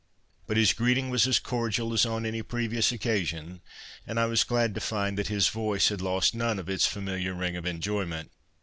But 0.47 0.57
his 0.57 0.73
greeting 0.73 1.11
was 1.11 1.27
as 1.27 1.37
cordial 1.37 1.93
as 1.93 2.07
on 2.07 2.25
any 2.25 2.41
previous 2.41 2.91
occasion, 2.91 3.61
and 4.07 4.19
I 4.19 4.25
was 4.25 4.43
glad 4.43 4.73
to 4.73 4.81
find 4.81 5.15
that 5.19 5.27
his 5.27 5.49
voice 5.49 5.89
had 5.89 6.01
lost 6.01 6.33
none 6.33 6.57
of 6.57 6.67
its 6.69 6.87
familiar 6.87 7.35
ring 7.35 7.55
of 7.55 7.67
enjoyment. 7.67 8.31